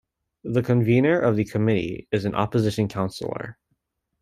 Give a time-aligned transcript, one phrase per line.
[0.43, 3.59] The Convener of the Committee is an opposition Councillor.